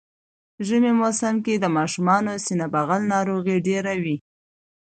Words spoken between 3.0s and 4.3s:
ناروغی ډیره وی